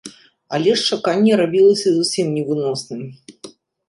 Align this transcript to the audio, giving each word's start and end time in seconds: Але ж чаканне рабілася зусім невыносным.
Але 0.57 0.71
ж 0.77 0.85
чаканне 0.95 1.33
рабілася 1.41 1.89
зусім 1.97 2.31
невыносным. 2.39 3.01